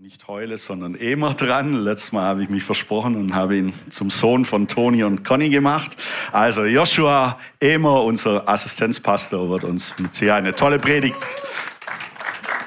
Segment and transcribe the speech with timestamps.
[0.00, 1.72] nicht heule, sondern immer dran.
[1.72, 5.48] Letztes Mal habe ich mich versprochen und habe ihn zum Sohn von Toni und Conny
[5.48, 5.96] gemacht.
[6.30, 11.18] Also Joshua Emer, unser Assistenzpastor, wird uns mit hier eine tolle Predigt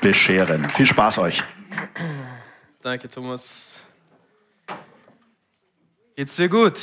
[0.01, 0.67] bescheren.
[0.67, 1.41] Viel Spaß euch.
[2.81, 3.85] Danke, Thomas.
[6.17, 6.79] Geht's dir gut?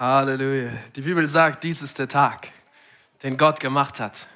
[0.00, 0.72] Halleluja.
[0.96, 2.48] Die Bibel sagt, dies ist der Tag,
[3.22, 4.26] den Gott gemacht hat.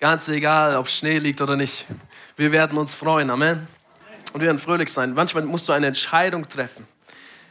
[0.00, 1.86] Ganz egal, ob Schnee liegt oder nicht.
[2.34, 3.30] Wir werden uns freuen.
[3.30, 3.68] Amen
[4.32, 5.14] und wir werden fröhlich sein.
[5.14, 6.86] Manchmal musst du eine Entscheidung treffen.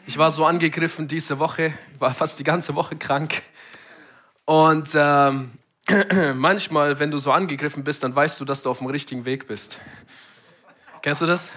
[0.08, 3.41] Ich war so angegriffen diese Woche, ich war fast die ganze Woche krank.
[4.45, 5.52] Und ähm,
[6.36, 9.48] manchmal, wenn du so angegriffen bist, dann weißt du, dass du auf dem richtigen Weg
[9.48, 9.80] bist.
[11.02, 11.52] Kennst du das?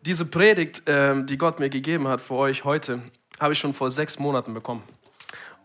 [0.00, 3.00] Diese Predigt, ähm, die Gott mir gegeben hat für euch heute,
[3.38, 4.82] habe ich schon vor sechs Monaten bekommen.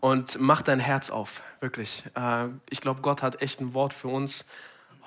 [0.00, 2.04] Und mach dein Herz auf, wirklich.
[2.14, 4.46] Äh, ich glaube, Gott hat echt ein Wort für uns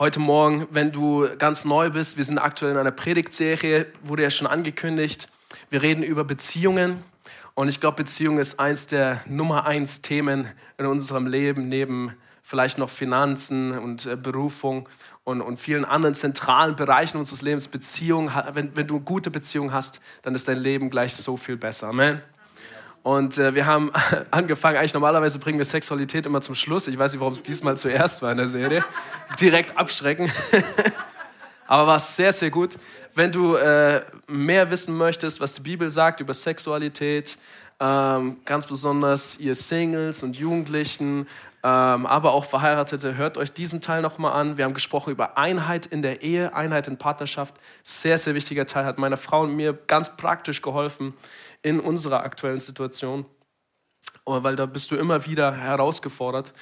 [0.01, 2.17] heute Morgen, wenn du ganz neu bist.
[2.17, 5.29] Wir sind aktuell in einer Predigtserie, wurde ja schon angekündigt.
[5.69, 7.03] Wir reden über Beziehungen.
[7.53, 10.47] Und ich glaube, Beziehung ist eins der Nummer eins Themen
[10.79, 14.89] in unserem Leben, neben vielleicht noch Finanzen und äh, Berufung
[15.23, 17.67] und, und vielen anderen zentralen Bereichen unseres Lebens.
[17.67, 21.57] Beziehung, wenn, wenn du eine gute Beziehung hast, dann ist dein Leben gleich so viel
[21.57, 21.89] besser.
[21.89, 22.23] Amen.
[23.03, 23.91] Und äh, wir haben
[24.31, 26.87] angefangen, eigentlich normalerweise bringen wir Sexualität immer zum Schluss.
[26.87, 28.83] Ich weiß nicht, warum es diesmal zuerst war in der Serie.
[29.39, 30.31] Direkt abschrecken.
[31.67, 32.77] Aber war sehr, sehr gut.
[33.15, 37.37] Wenn du äh, mehr wissen möchtest, was die Bibel sagt über Sexualität,
[37.79, 41.27] ähm, ganz besonders ihr Singles und Jugendlichen,
[41.63, 44.57] ähm, aber auch Verheiratete, hört euch diesen Teil nochmal an.
[44.57, 47.53] Wir haben gesprochen über Einheit in der Ehe, Einheit in Partnerschaft.
[47.83, 51.13] Sehr, sehr wichtiger Teil, hat meiner Frau und mir ganz praktisch geholfen
[51.61, 53.25] in unserer aktuellen Situation,
[54.25, 56.53] weil da bist du immer wieder herausgefordert.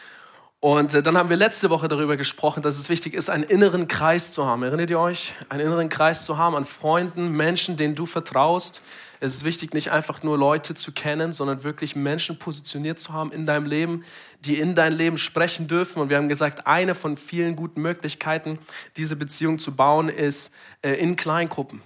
[0.61, 3.88] Und äh, dann haben wir letzte Woche darüber gesprochen, dass es wichtig ist, einen inneren
[3.88, 4.64] Kreis zu haben.
[4.64, 5.33] Erinnert ihr euch?
[5.47, 8.81] Einen inneren Kreis zu haben an Freunden, Menschen, denen du vertraust.
[9.22, 13.31] Es ist wichtig, nicht einfach nur Leute zu kennen, sondern wirklich Menschen positioniert zu haben
[13.31, 14.03] in deinem Leben,
[14.42, 16.02] die in dein Leben sprechen dürfen.
[16.02, 18.59] Und wir haben gesagt, eine von vielen guten Möglichkeiten,
[18.98, 21.82] diese Beziehung zu bauen, ist äh, in Kleingruppen.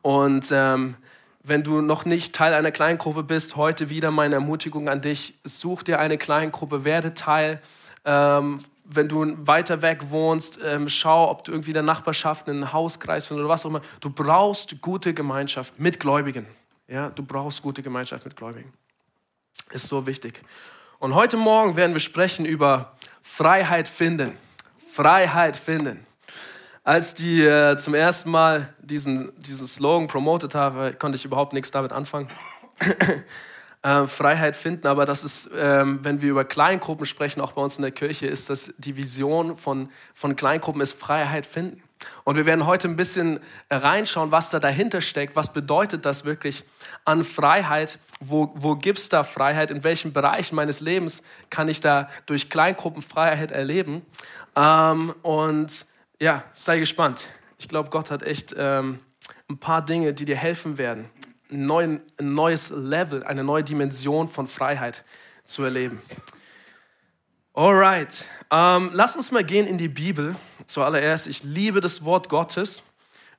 [0.00, 0.96] Und ähm,
[1.48, 5.82] wenn du noch nicht Teil einer Kleingruppe bist, heute wieder meine Ermutigung an dich, such
[5.82, 7.60] dir eine Kleingruppe, werde Teil.
[8.04, 12.72] Ähm, wenn du weiter weg wohnst, ähm, schau, ob du irgendwie in der Nachbarschaft einen
[12.72, 13.82] Hauskreis findest oder was auch immer.
[14.00, 16.46] Du brauchst gute Gemeinschaft mit Gläubigen.
[16.86, 18.72] Ja, du brauchst gute Gemeinschaft mit Gläubigen.
[19.70, 20.40] Ist so wichtig.
[20.98, 24.32] Und heute Morgen werden wir sprechen über Freiheit finden.
[24.90, 26.07] Freiheit finden
[26.88, 31.70] als die äh, zum ersten Mal diesen, diesen Slogan promotet habe, konnte ich überhaupt nichts
[31.70, 32.30] damit anfangen.
[33.82, 37.76] äh, Freiheit finden, aber das ist, ähm, wenn wir über Kleingruppen sprechen, auch bei uns
[37.76, 41.82] in der Kirche, ist das die Vision von, von Kleingruppen ist Freiheit finden.
[42.24, 45.36] Und wir werden heute ein bisschen reinschauen, was da dahinter steckt.
[45.36, 46.64] Was bedeutet das wirklich
[47.04, 47.98] an Freiheit?
[48.18, 49.70] Wo, wo gibt es da Freiheit?
[49.70, 54.06] In welchen Bereichen meines Lebens kann ich da durch Kleingruppen Freiheit erleben?
[54.56, 55.84] Ähm, und
[56.20, 57.26] ja, sei gespannt.
[57.58, 59.00] Ich glaube, Gott hat echt ähm,
[59.48, 61.10] ein paar Dinge, die dir helfen werden,
[61.50, 65.04] ein, neuen, ein neues Level, eine neue Dimension von Freiheit
[65.44, 66.00] zu erleben.
[67.54, 70.36] Alright, ähm, lass uns mal gehen in die Bibel.
[70.66, 72.82] Zuallererst, ich liebe das Wort Gottes.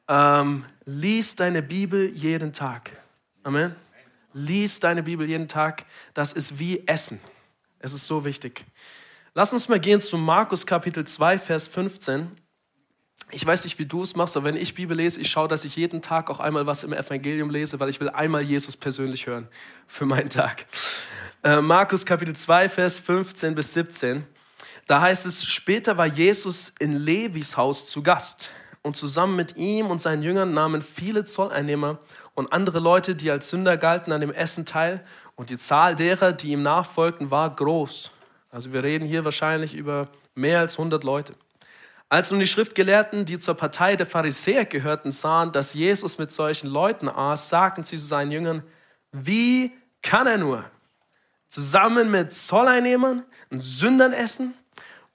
[0.08, 2.92] Ähm, lies deine Bibel jeden Tag.
[3.44, 3.76] Amen.
[4.34, 5.86] Lies deine Bibel jeden Tag.
[6.14, 7.20] Das ist wie Essen.
[7.80, 8.66] Es ist so wichtig.
[9.34, 12.36] Lass uns mal gehen zu Markus Kapitel 2, Vers 15.
[13.32, 15.64] Ich weiß nicht, wie du es machst, aber wenn ich Bibel lese, ich schaue, dass
[15.64, 19.28] ich jeden Tag auch einmal was im Evangelium lese, weil ich will einmal Jesus persönlich
[19.28, 19.48] hören
[19.88, 20.66] für meinen Tag.
[21.44, 24.26] Äh, Markus Kapitel 2, Vers 15 bis 17.
[24.88, 28.52] Da heißt es, später war Jesus in Levis Haus zu Gast
[28.82, 32.00] und zusammen mit ihm und seinen Jüngern nahmen viele Zolleinnehmer
[32.34, 35.04] und andere Leute, die als Sünder galten, an dem Essen teil
[35.36, 38.10] und die Zahl derer, die ihm nachfolgten, war groß.
[38.50, 41.36] Also wir reden hier wahrscheinlich über mehr als 100 Leute.
[42.10, 46.68] Als nun die Schriftgelehrten, die zur Partei der Pharisäer gehörten, sahen, dass Jesus mit solchen
[46.68, 48.64] Leuten aß, sagten sie zu seinen Jüngern,
[49.12, 50.66] wie kann er nur
[51.50, 54.56] zusammen mit Zolleinnehmern und Sündern essen?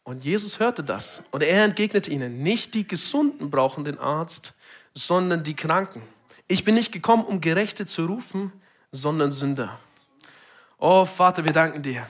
[0.05, 4.55] Und Jesus hörte das und er entgegnete ihnen, nicht die Gesunden brauchen den Arzt,
[4.93, 6.03] sondern die Kranken.
[6.47, 8.53] Ich bin nicht gekommen, um Gerechte zu rufen,
[8.93, 9.81] sondern Sünder.
[10.79, 12.07] Oh Vater, wir danken dir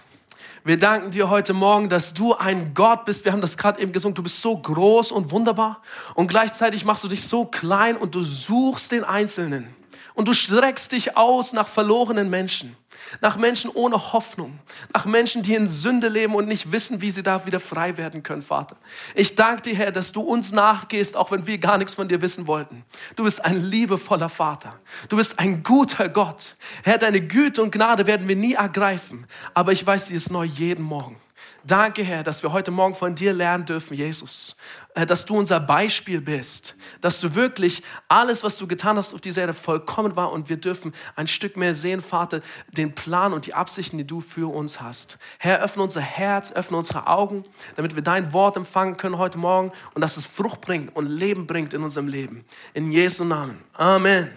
[0.66, 3.26] wir danken dir heute Morgen, dass du ein Gott bist.
[3.26, 4.14] Wir haben das gerade eben gesungen.
[4.14, 5.82] Du bist so groß und wunderbar.
[6.14, 9.68] Und gleichzeitig machst du dich so klein und du suchst den Einzelnen.
[10.14, 12.76] Und du streckst dich aus nach verlorenen Menschen,
[13.20, 14.60] nach Menschen ohne Hoffnung,
[14.92, 18.22] nach Menschen, die in Sünde leben und nicht wissen, wie sie da wieder frei werden
[18.22, 18.76] können, Vater.
[19.16, 22.22] Ich danke dir, Herr, dass du uns nachgehst, auch wenn wir gar nichts von dir
[22.22, 22.84] wissen wollten.
[23.16, 24.78] Du bist ein liebevoller Vater.
[25.08, 26.54] Du bist ein guter Gott.
[26.84, 30.44] Herr, deine Güte und Gnade werden wir nie ergreifen, aber ich weiß, sie ist neu
[30.44, 31.16] jeden Morgen.
[31.66, 34.54] Danke, Herr, dass wir heute Morgen von dir lernen dürfen, Jesus.
[34.94, 36.76] Dass du unser Beispiel bist.
[37.00, 40.30] Dass du wirklich alles, was du getan hast auf dieser Erde, vollkommen war.
[40.30, 44.20] Und wir dürfen ein Stück mehr sehen, Vater, den Plan und die Absichten, die du
[44.20, 45.16] für uns hast.
[45.38, 47.46] Herr, öffne unser Herz, öffne unsere Augen,
[47.76, 51.46] damit wir dein Wort empfangen können heute Morgen und dass es Frucht bringt und Leben
[51.46, 52.44] bringt in unserem Leben.
[52.74, 53.58] In Jesu Namen.
[53.72, 54.30] Amen.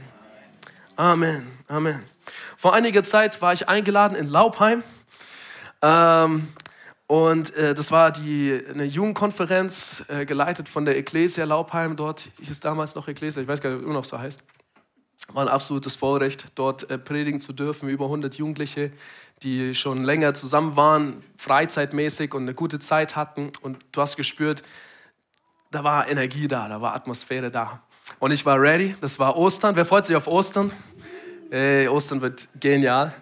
[0.95, 1.45] Amen.
[1.67, 2.03] Amen.
[2.55, 4.81] Vor einiger Zeit war ich eingeladen in Laubheim.
[5.81, 6.47] Ähm,
[7.07, 11.95] und äh, das war die, eine Jugendkonferenz, äh, geleitet von der Ecclesia Laubheim.
[11.95, 14.43] Dort hieß damals noch Ecclesia, ich weiß gar nicht, ob es immer noch so heißt.
[15.33, 17.87] War ein absolutes Vorrecht, dort äh, predigen zu dürfen.
[17.87, 18.91] Über 100 Jugendliche,
[19.41, 23.51] die schon länger zusammen waren, freizeitmäßig und eine gute Zeit hatten.
[23.61, 24.63] Und du hast gespürt,
[25.71, 27.81] da war Energie da, da war Atmosphäre da.
[28.19, 28.95] Und ich war ready.
[28.99, 29.75] Das war Ostern.
[29.75, 30.71] Wer freut sich auf Ostern?
[31.49, 33.13] Hey, Ostern wird genial.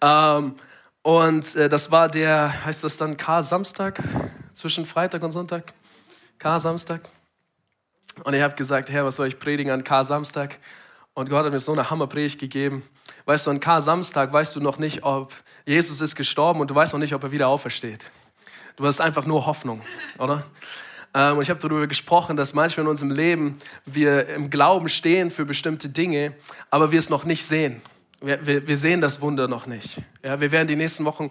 [0.00, 0.54] Ähm,
[1.04, 4.02] und äh, das war der, heißt das dann K-Samstag,
[4.54, 5.74] zwischen Freitag und Sonntag?
[6.38, 7.02] K-Samstag.
[8.24, 10.58] Und ich habe gesagt, Herr, was soll ich predigen an K-Samstag?
[11.12, 12.82] Und Gott hat mir so eine Hammerpredigt gegeben.
[13.26, 15.34] Weißt du, an K-Samstag weißt du noch nicht, ob
[15.66, 18.10] Jesus ist gestorben und du weißt noch nicht, ob er wieder aufersteht.
[18.76, 19.82] Du hast einfach nur Hoffnung,
[20.16, 20.46] oder?
[21.12, 25.30] Ähm, und ich habe darüber gesprochen, dass manchmal in unserem Leben wir im Glauben stehen
[25.30, 26.32] für bestimmte Dinge,
[26.70, 27.82] aber wir es noch nicht sehen.
[28.24, 30.00] Wir, wir, wir sehen das Wunder noch nicht.
[30.22, 31.28] Ja, wir werden die nächsten Wochen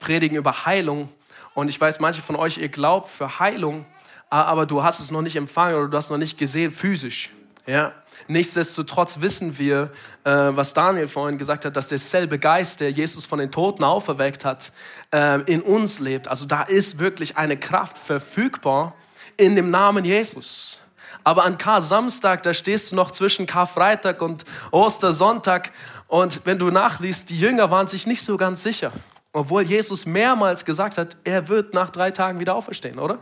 [0.00, 1.08] predigen über Heilung.
[1.54, 3.86] Und ich weiß, manche von euch, ihr glaubt für Heilung,
[4.28, 7.30] aber du hast es noch nicht empfangen oder du hast es noch nicht gesehen physisch.
[7.66, 7.92] Ja.
[8.26, 9.92] Nichtsdestotrotz wissen wir,
[10.24, 14.44] äh, was Daniel vorhin gesagt hat, dass derselbe Geist, der Jesus von den Toten auferweckt
[14.44, 14.72] hat,
[15.12, 16.26] äh, in uns lebt.
[16.26, 18.94] Also da ist wirklich eine Kraft verfügbar
[19.36, 20.80] in dem Namen Jesus.
[21.24, 25.70] Aber an Kar-Samstag, da stehst du noch zwischen Karfreitag und Ostersonntag
[26.12, 28.92] und wenn du nachliest, die Jünger waren sich nicht so ganz sicher,
[29.32, 33.18] obwohl Jesus mehrmals gesagt hat, er wird nach drei Tagen wieder auferstehen, oder?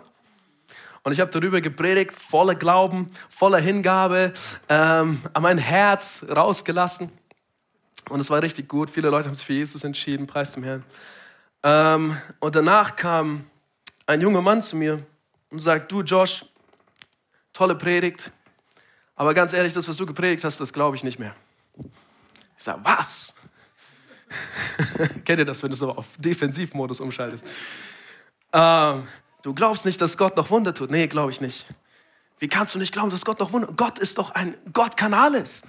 [1.05, 4.33] Und ich habe darüber gepredigt, voller Glauben, voller Hingabe,
[4.69, 7.13] ähm, an mein Herz rausgelassen.
[8.09, 8.91] Und es war richtig gut.
[8.91, 10.83] Viele Leute haben sich für Jesus entschieden, preis zum Herrn.
[11.63, 13.47] Ähm, und danach kam
[14.07, 15.01] ein junger Mann zu mir
[15.53, 16.45] und sagt, du Josh,
[17.53, 18.33] tolle Predigt,
[19.15, 21.37] aber ganz ehrlich, das, was du gepredigt hast, das glaube ich nicht mehr.
[22.61, 23.33] Ich sage, was?
[25.25, 27.43] Kennt ihr das, wenn du so auf Defensivmodus umschaltest?
[28.53, 29.09] Ähm,
[29.41, 30.91] du glaubst nicht, dass Gott noch Wunder tut?
[30.91, 31.65] Nee, glaube ich nicht.
[32.39, 35.15] Wie kannst du nicht glauben, dass Gott noch Wunder Gott ist doch ein, Gott kann
[35.15, 35.63] alles.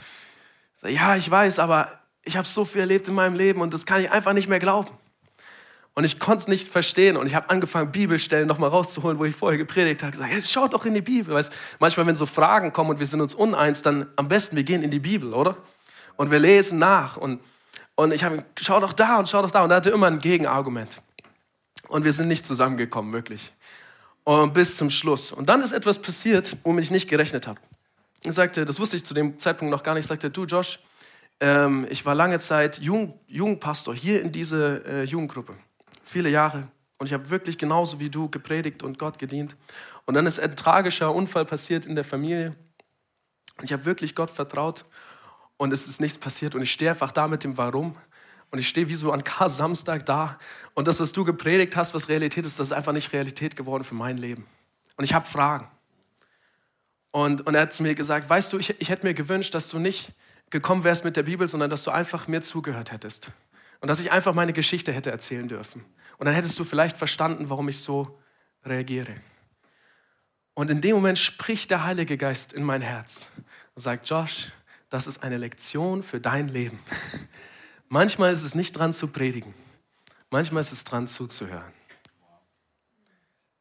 [0.76, 3.74] Ich sage, ja, ich weiß, aber ich habe so viel erlebt in meinem Leben und
[3.74, 4.92] das kann ich einfach nicht mehr glauben.
[5.94, 9.36] Und ich konnte es nicht verstehen und ich habe angefangen, Bibelstellen nochmal rauszuholen, wo ich
[9.38, 10.12] vorher gepredigt habe.
[10.12, 11.36] Gesagt, hey, schaut doch in die Bibel.
[11.36, 14.66] Weißt, manchmal, wenn so Fragen kommen und wir sind uns uneins, dann am besten, wir
[14.66, 15.56] gehen in die Bibel, oder?
[16.16, 17.18] Und wir lesen nach.
[17.18, 17.42] Und,
[17.96, 19.64] und ich habe schau doch da und schau doch da.
[19.64, 21.02] Und er hatte immer ein Gegenargument.
[21.88, 23.52] Und wir sind nicht zusammengekommen, wirklich.
[24.24, 25.32] Und bis zum Schluss.
[25.32, 27.60] Und dann ist etwas passiert, womit ich nicht gerechnet habe.
[28.24, 30.80] Er sagte, das wusste ich zu dem Zeitpunkt noch gar nicht, sagte, du Josh,
[31.40, 35.56] ähm, ich war lange Zeit Jugend, Jugendpastor hier in dieser äh, Jugendgruppe.
[36.04, 36.68] Viele Jahre.
[37.00, 39.56] Und ich habe wirklich genauso wie du gepredigt und Gott gedient.
[40.06, 42.56] Und dann ist ein tragischer Unfall passiert in der Familie.
[43.58, 44.86] Und ich habe wirklich Gott vertraut
[45.62, 47.96] und es ist nichts passiert und ich stehe einfach da mit dem Warum
[48.50, 50.40] und ich stehe wie so an Kar-Samstag da
[50.74, 53.84] und das, was du gepredigt hast, was Realität ist, das ist einfach nicht Realität geworden
[53.84, 54.48] für mein Leben.
[54.98, 55.68] Und ich habe Fragen.
[57.12, 59.68] Und, und er hat zu mir gesagt, weißt du, ich, ich hätte mir gewünscht, dass
[59.68, 60.14] du nicht
[60.50, 63.32] gekommen wärst mit der Bibel, sondern dass du einfach mir zugehört hättest.
[63.82, 65.86] Und dass ich einfach meine Geschichte hätte erzählen dürfen.
[66.18, 68.20] Und dann hättest du vielleicht verstanden, warum ich so
[68.66, 69.14] reagiere.
[70.56, 73.32] Und in dem Moment spricht der Heilige Geist in mein Herz
[73.76, 74.48] und sagt, Josh,
[74.92, 76.78] das ist eine Lektion für dein Leben.
[77.90, 79.56] Manchmal ist es nicht dran zu predigen,
[80.30, 81.74] manchmal ist es dran zuzuhören.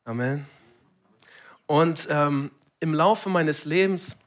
[0.05, 0.47] Amen.
[1.67, 4.19] Und ähm, im Laufe meines Lebens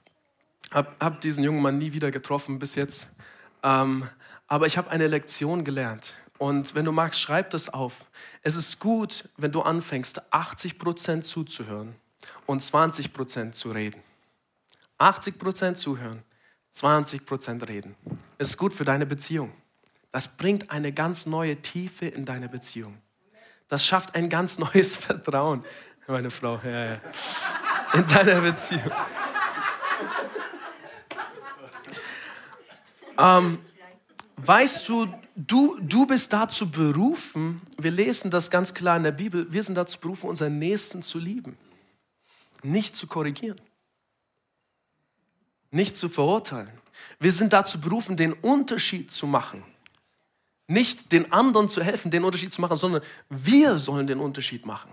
[0.72, 3.12] habe hab diesen jungen Mann nie wieder getroffen bis jetzt.
[3.64, 4.08] Ähm,
[4.48, 6.16] aber ich habe eine Lektion gelernt.
[6.38, 8.06] Und wenn du magst, schreib das auf.
[8.44, 11.96] Es ist gut, wenn du anfängst, 80 Prozent zuzuhören
[12.46, 14.02] und 20 Prozent zu reden.
[14.98, 16.24] 80 Prozent zuhören,
[16.74, 17.96] 20 Prozent reden.
[18.38, 19.52] Es ist gut für deine Beziehung.
[20.12, 22.98] Das bringt eine ganz neue Tiefe in deine Beziehung.
[23.68, 25.64] Das schafft ein ganz neues Vertrauen,
[26.08, 27.02] meine Frau, ja, ja.
[27.94, 28.92] in deiner Beziehung.
[33.18, 33.60] Ähm,
[34.38, 39.52] weißt du, du, du bist dazu berufen, wir lesen das ganz klar in der Bibel,
[39.52, 41.56] wir sind dazu berufen, unseren Nächsten zu lieben,
[42.64, 43.62] nicht zu korrigieren,
[45.74, 46.72] nicht zu verurteilen.
[47.20, 49.64] Wir sind dazu berufen, den Unterschied zu machen.
[50.68, 54.92] Nicht den anderen zu helfen, den Unterschied zu machen, sondern wir sollen den Unterschied machen.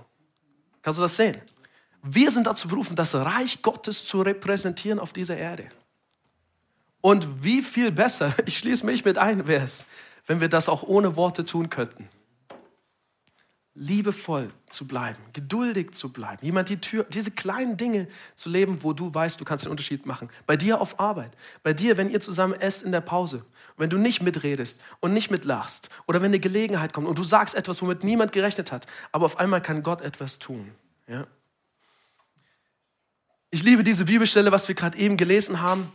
[0.83, 1.37] Kannst du das sehen?
[2.03, 5.71] Wir sind dazu berufen, das Reich Gottes zu repräsentieren auf dieser Erde.
[7.01, 9.87] Und wie viel besser, ich schließe mich mit ein, wäre es,
[10.27, 12.09] wenn wir das auch ohne Worte tun könnten.
[13.81, 18.93] Liebevoll zu bleiben, geduldig zu bleiben, jemand die Tür, diese kleinen Dinge zu leben, wo
[18.93, 20.29] du weißt, du kannst den Unterschied machen.
[20.47, 23.43] Bei dir auf Arbeit, bei dir, wenn ihr zusammen esst in der Pause,
[23.79, 27.55] wenn du nicht mitredest und nicht mitlachst oder wenn eine Gelegenheit kommt und du sagst
[27.55, 30.73] etwas, womit niemand gerechnet hat, aber auf einmal kann Gott etwas tun.
[31.09, 31.27] Ja?
[33.51, 35.91] Ich liebe diese Bibelstelle, was wir gerade eben gelesen haben.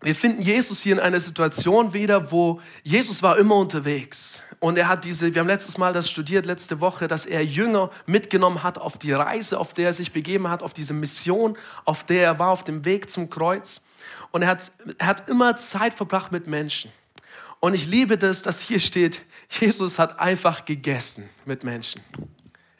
[0.00, 4.44] Wir finden Jesus hier in einer Situation wieder, wo Jesus war immer unterwegs.
[4.60, 7.90] Und er hat diese, wir haben letztes Mal das studiert, letzte Woche, dass er Jünger
[8.06, 12.04] mitgenommen hat auf die Reise, auf der er sich begeben hat, auf diese Mission, auf
[12.04, 13.80] der er war, auf dem Weg zum Kreuz.
[14.30, 16.92] Und er hat, er hat immer Zeit verbracht mit Menschen.
[17.58, 22.00] Und ich liebe das, dass hier steht, Jesus hat einfach gegessen mit Menschen.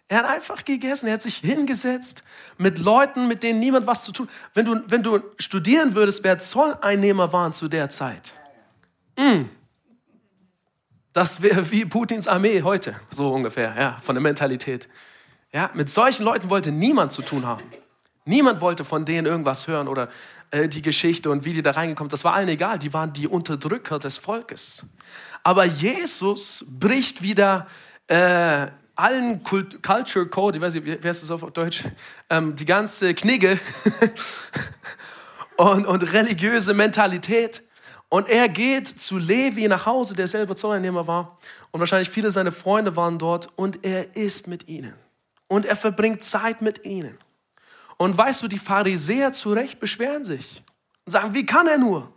[0.09, 2.25] Er hat einfach gegessen, er hat sich hingesetzt
[2.57, 4.29] mit Leuten, mit denen niemand was zu tun.
[4.55, 8.33] Wenn du, wenn du studieren würdest, wer Zolleinnehmer waren zu der Zeit,
[9.19, 9.45] mm,
[11.13, 14.89] das wäre wie Putins Armee heute, so ungefähr, ja, von der Mentalität.
[15.53, 17.65] Ja, mit solchen Leuten wollte niemand zu tun haben.
[18.25, 20.09] Niemand wollte von denen irgendwas hören oder
[20.51, 22.79] äh, die Geschichte und wie die da reingekommen Das war allen egal.
[22.79, 24.85] Die waren die Unterdrücker des Volkes.
[25.43, 27.67] Aber Jesus bricht wieder
[28.07, 28.67] äh,
[28.99, 31.85] allen Kult Culture Code, ich weiß nicht, wie heißt das auf Deutsch,
[32.29, 33.59] ähm, die ganze Knigge
[35.57, 37.63] und, und religiöse Mentalität.
[38.09, 41.39] Und er geht zu Levi nach Hause, der selber Zolleinnehmer war.
[41.71, 43.49] Und wahrscheinlich viele seiner Freunde waren dort.
[43.57, 44.95] Und er isst mit ihnen.
[45.47, 47.19] Und er verbringt Zeit mit ihnen.
[47.99, 50.63] Und weißt du, die Pharisäer zu Recht beschweren sich
[51.05, 52.13] und sagen, wie kann er nur?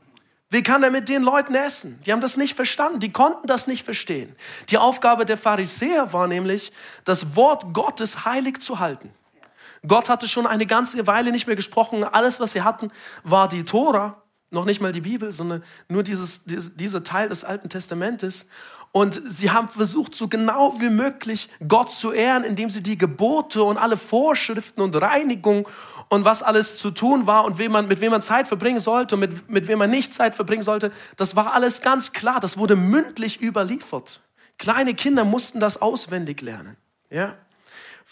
[0.52, 1.98] Wie kann er mit den Leuten essen?
[2.06, 4.36] Die haben das nicht verstanden, die konnten das nicht verstehen.
[4.70, 6.74] Die Aufgabe der Pharisäer war nämlich,
[7.06, 9.14] das Wort Gottes heilig zu halten.
[9.88, 12.04] Gott hatte schon eine ganze Weile nicht mehr gesprochen.
[12.04, 12.92] Alles, was sie hatten,
[13.24, 17.70] war die Tora, noch nicht mal die Bibel, sondern nur dieses, dieser Teil des Alten
[17.70, 18.50] Testamentes.
[18.92, 23.64] Und sie haben versucht, so genau wie möglich Gott zu ehren, indem sie die Gebote
[23.64, 25.68] und alle Vorschriften und Reinigung
[26.10, 29.16] und was alles zu tun war und wem man, mit wem man Zeit verbringen sollte
[29.16, 32.42] und mit, mit wem man nicht Zeit verbringen sollte, das war alles ganz klar.
[32.42, 34.20] Das wurde mündlich überliefert.
[34.58, 36.76] Kleine Kinder mussten das auswendig lernen.
[37.10, 37.36] Ja?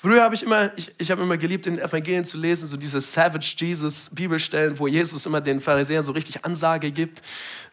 [0.02, 2.78] Früher habe ich immer, ich, ich habe immer geliebt, in den Evangelien zu lesen, so
[2.78, 7.22] diese Savage Jesus Bibelstellen, wo Jesus immer den Pharisäern so richtig Ansage gibt.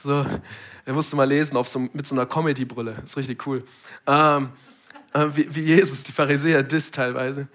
[0.02, 0.26] So,
[0.84, 2.96] er musste mal lesen auf so, mit so einer Comedy-Brille.
[3.04, 3.62] Ist richtig cool.
[4.08, 4.48] Ähm,
[5.12, 7.46] äh, wie, wie, Jesus die Pharisäer disst teilweise.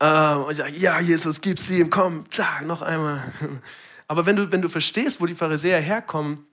[0.00, 3.22] Ähm, und ich sage, ja, Jesus, gib sie ihm, komm, zack, noch einmal.
[4.08, 6.46] Aber wenn du, wenn du verstehst, wo die Pharisäer herkommen,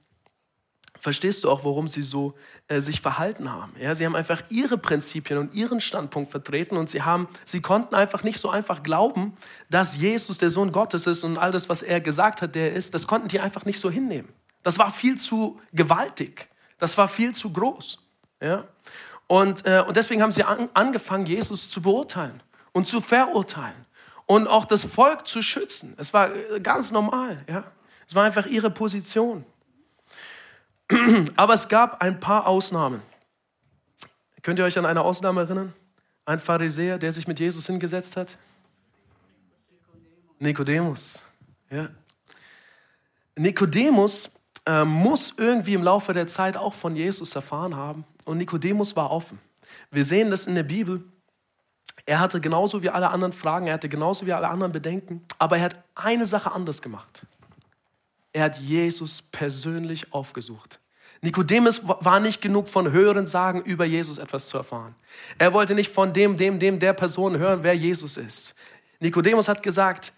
[1.03, 2.33] verstehst du auch, warum sie so
[2.69, 3.73] äh, sich verhalten haben.
[3.77, 7.93] Ja, sie haben einfach ihre Prinzipien und ihren Standpunkt vertreten und sie, haben, sie konnten
[7.93, 9.33] einfach nicht so einfach glauben,
[9.69, 12.93] dass Jesus der Sohn Gottes ist und all das, was er gesagt hat, der ist,
[12.93, 14.29] das konnten die einfach nicht so hinnehmen.
[14.63, 16.47] Das war viel zu gewaltig.
[16.79, 17.99] Das war viel zu groß.
[18.41, 18.63] Ja?
[19.27, 22.41] Und, äh, und deswegen haben sie an, angefangen, Jesus zu beurteilen
[22.71, 23.85] und zu verurteilen
[24.25, 25.95] und auch das Volk zu schützen.
[25.97, 27.43] Es war äh, ganz normal.
[27.49, 27.65] Ja?
[28.07, 29.43] Es war einfach ihre Position.
[31.35, 33.01] Aber es gab ein paar Ausnahmen.
[34.41, 35.73] Könnt ihr euch an eine Ausnahme erinnern?
[36.25, 38.37] Ein Pharisäer, der sich mit Jesus hingesetzt hat?
[40.39, 41.25] Nikodemus.
[41.69, 41.89] Ja.
[43.35, 44.31] Nikodemus
[44.65, 48.05] äh, muss irgendwie im Laufe der Zeit auch von Jesus erfahren haben.
[48.25, 49.39] Und Nikodemus war offen.
[49.91, 51.03] Wir sehen das in der Bibel.
[52.05, 55.57] Er hatte genauso wie alle anderen Fragen, er hatte genauso wie alle anderen Bedenken, aber
[55.57, 57.25] er hat eine Sache anders gemacht.
[58.33, 60.79] Er hat Jesus persönlich aufgesucht.
[61.21, 64.93] Nikodemus war nicht genug von höheren Sagen über Jesus etwas zu erfahren.
[65.37, 68.55] Er wollte nicht von dem, dem, dem, der Person hören, wer Jesus ist.
[68.99, 70.11] Nikodemus hat gesagt,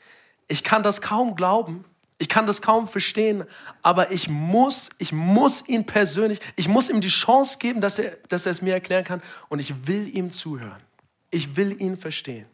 [0.48, 1.86] ich kann das kaum glauben,
[2.18, 3.44] ich kann das kaum verstehen,
[3.84, 8.18] aber ich muss, ich muss ihn persönlich, ich muss ihm die Chance geben, dass er,
[8.30, 10.82] dass er es mir erklären kann und ich will ihm zuhören.
[11.30, 12.48] Ich will ihn verstehen.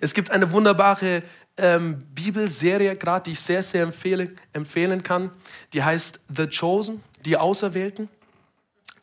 [0.00, 1.22] Es gibt eine wunderbare
[1.56, 5.30] ähm, Bibelserie, gerade die ich sehr, sehr empfehle, empfehlen kann.
[5.72, 8.08] Die heißt The Chosen, die Auserwählten.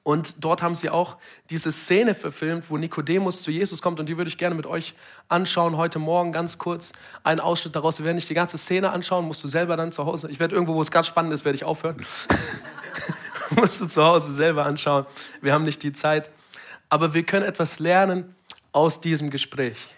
[0.08, 1.18] Und dort haben sie auch
[1.50, 4.00] diese Szene verfilmt, wo Nikodemus zu Jesus kommt.
[4.00, 4.96] Und die würde ich gerne mit euch
[5.28, 6.94] anschauen heute Morgen ganz kurz.
[7.26, 8.00] Einen Ausschnitt daraus.
[8.00, 10.32] Wir werden nicht die ganze Szene anschauen, musst du selber dann zu Hause.
[10.32, 11.98] Ich werde irgendwo, wo es ganz spannend ist, werde ich aufhören.
[13.50, 15.06] musst du zu Hause selber anschauen.
[15.42, 16.30] Wir haben nicht die Zeit.
[16.88, 18.34] Aber wir können etwas lernen
[18.72, 19.90] aus diesem Gespräch.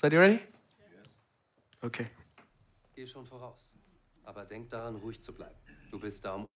[0.00, 0.38] Seid ihr ready?
[1.80, 2.06] Okay.
[2.94, 3.68] Geh schon voraus.
[4.22, 5.58] Aber denk daran, ruhig zu bleiben.
[5.90, 6.46] Du bist da, um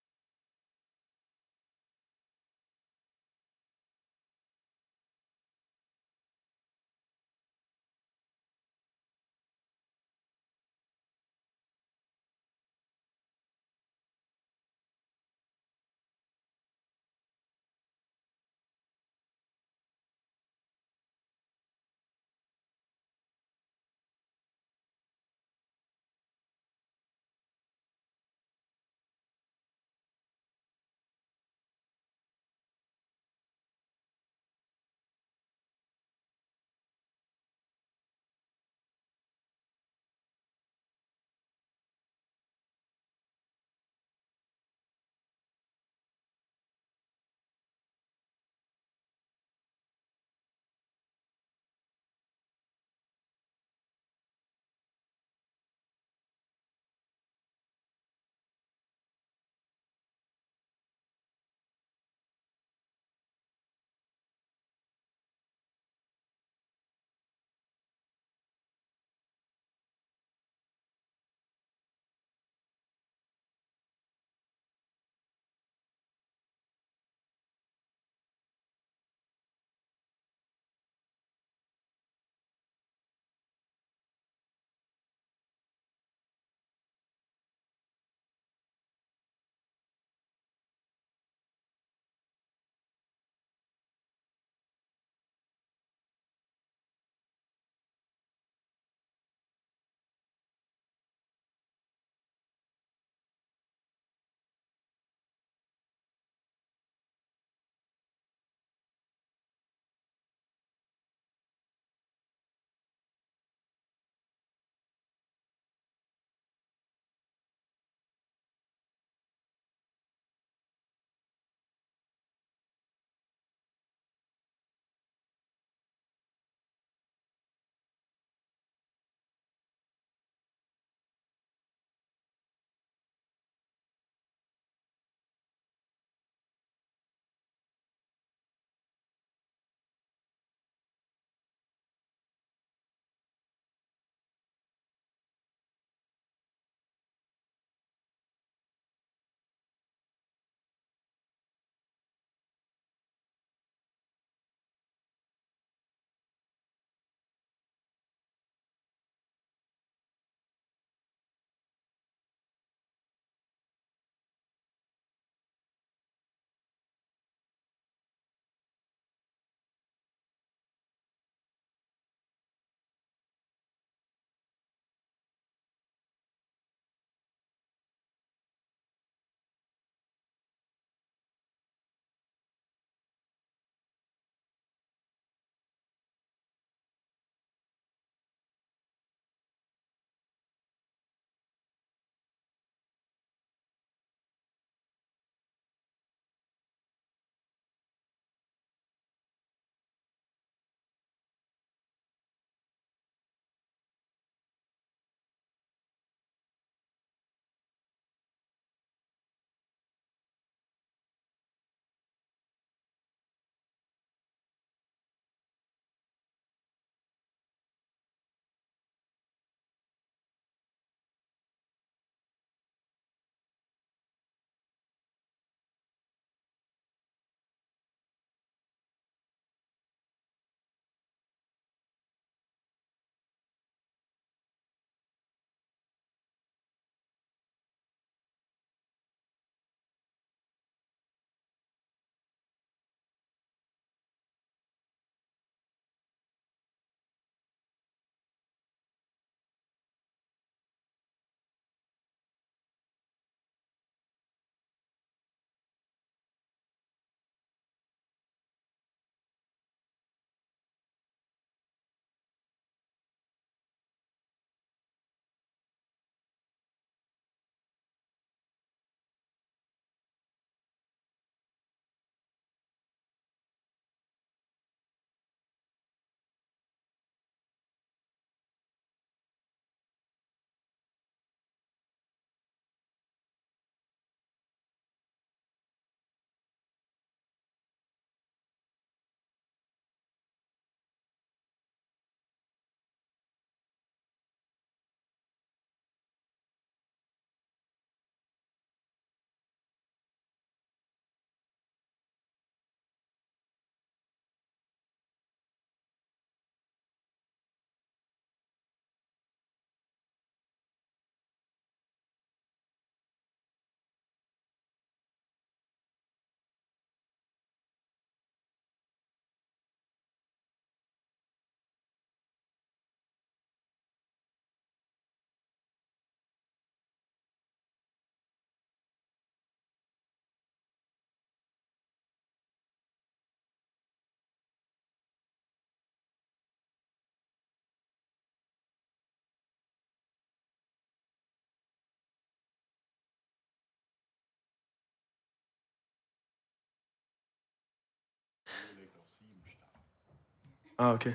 [350.76, 351.14] Ah, okay.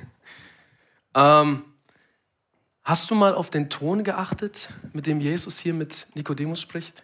[1.13, 1.63] Ähm,
[2.83, 7.03] hast du mal auf den Ton geachtet, mit dem Jesus hier mit Nikodemus spricht?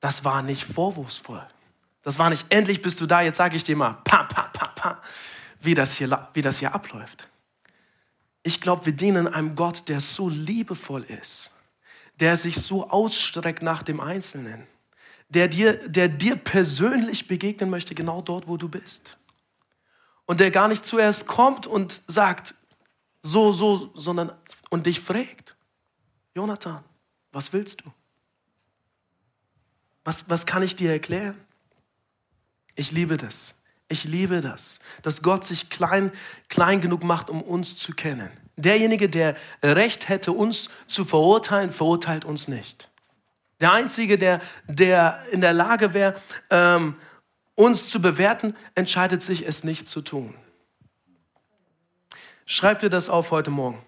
[0.00, 1.46] Das war nicht vorwurfsvoll.
[2.02, 4.66] Das war nicht, endlich bist du da, jetzt sage ich dir mal, pa, pa, pa,
[4.68, 5.02] pa,
[5.60, 7.28] wie das hier, wie das hier abläuft.
[8.42, 11.54] Ich glaube, wir dienen einem Gott, der so liebevoll ist,
[12.20, 14.66] der sich so ausstreckt nach dem Einzelnen,
[15.30, 19.16] der dir, der dir persönlich begegnen möchte, genau dort, wo du bist.
[20.26, 22.54] Und der gar nicht zuerst kommt und sagt,
[23.22, 24.32] so, so, sondern
[24.70, 25.56] und dich fragt,
[26.34, 26.82] Jonathan,
[27.32, 27.92] was willst du?
[30.04, 31.38] Was, was kann ich dir erklären?
[32.74, 33.54] Ich liebe das.
[33.88, 36.10] Ich liebe das, dass Gott sich klein,
[36.48, 38.30] klein genug macht, um uns zu kennen.
[38.56, 42.90] Derjenige, der Recht hätte, uns zu verurteilen, verurteilt uns nicht.
[43.60, 46.14] Der Einzige, der, der in der Lage wäre,
[46.50, 46.96] ähm,
[47.54, 50.34] uns zu bewerten, entscheidet sich, es nicht zu tun.
[52.46, 53.82] Schreib dir das auf heute Morgen.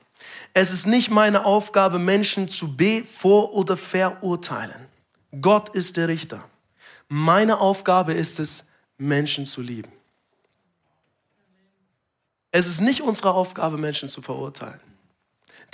[0.54, 4.86] Es ist nicht meine Aufgabe, Menschen zu be-, vor- oder verurteilen.
[5.40, 6.42] Gott ist der Richter.
[7.08, 9.92] Meine Aufgabe ist es, Menschen zu lieben.
[12.50, 14.80] Es ist nicht unsere Aufgabe, Menschen zu verurteilen.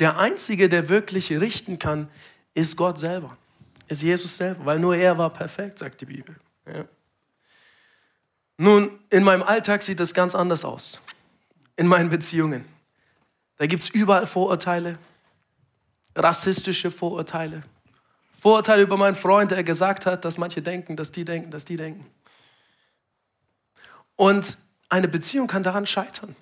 [0.01, 2.09] Der Einzige, der wirklich richten kann,
[2.55, 3.37] ist Gott selber,
[3.87, 6.35] ist Jesus selber, weil nur er war perfekt, sagt die Bibel.
[6.67, 6.85] Ja.
[8.57, 11.01] Nun, in meinem Alltag sieht es ganz anders aus.
[11.77, 12.65] In meinen Beziehungen.
[13.57, 14.99] Da gibt es überall Vorurteile,
[16.15, 17.63] rassistische Vorurteile,
[18.43, 21.77] Vorurteile über meinen Freund, der gesagt hat, dass manche denken, dass die denken, dass die
[21.77, 22.05] denken.
[24.17, 26.35] Und eine Beziehung kann daran scheitern.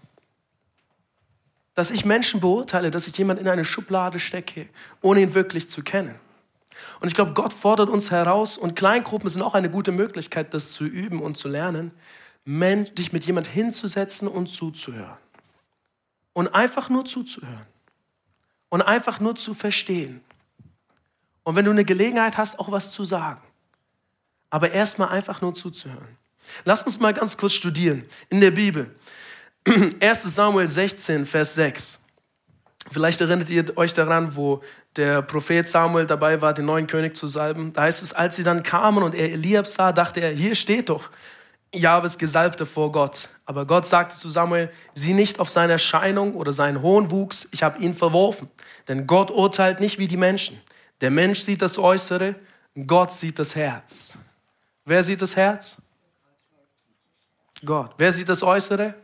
[1.74, 4.70] Dass ich Menschen beurteile, dass ich jemanden in eine Schublade stecke,
[5.02, 6.18] ohne ihn wirklich zu kennen.
[7.00, 10.72] Und ich glaube, Gott fordert uns heraus und Kleingruppen sind auch eine gute Möglichkeit, das
[10.72, 11.92] zu üben und zu lernen,
[12.46, 15.16] dich mit jemand hinzusetzen und zuzuhören.
[16.32, 17.66] Und einfach nur zuzuhören.
[18.68, 20.20] Und einfach nur zu verstehen.
[21.42, 23.42] Und wenn du eine Gelegenheit hast, auch was zu sagen.
[24.48, 26.16] Aber erstmal einfach nur zuzuhören.
[26.64, 28.94] Lass uns mal ganz kurz studieren in der Bibel.
[30.00, 32.04] 1 Samuel 16, Vers 6.
[32.90, 34.62] Vielleicht erinnert ihr euch daran, wo
[34.96, 37.72] der Prophet Samuel dabei war, den neuen König zu salben.
[37.72, 40.88] Da heißt es, als sie dann kamen und er Eliab sah, dachte er, hier steht
[40.88, 41.10] doch
[41.72, 43.28] Jahwes Gesalbte vor Gott.
[43.44, 47.62] Aber Gott sagte zu Samuel, sieh nicht auf seine Erscheinung oder seinen hohen Wuchs, ich
[47.62, 48.50] habe ihn verworfen.
[48.88, 50.60] Denn Gott urteilt nicht wie die Menschen.
[51.00, 52.34] Der Mensch sieht das Äußere,
[52.86, 54.18] Gott sieht das Herz.
[54.84, 55.80] Wer sieht das Herz?
[57.64, 57.94] Gott.
[57.98, 58.94] Wer sieht das Äußere?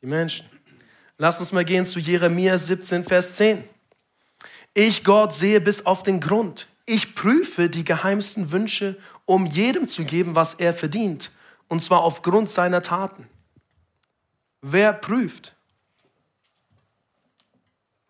[0.00, 0.48] Die Menschen.
[1.22, 3.62] Lass uns mal gehen zu Jeremia 17, Vers 10.
[4.74, 6.66] Ich, Gott, sehe bis auf den Grund.
[6.84, 11.30] Ich prüfe die geheimsten Wünsche, um jedem zu geben, was er verdient.
[11.68, 13.28] Und zwar aufgrund seiner Taten.
[14.62, 15.54] Wer prüft?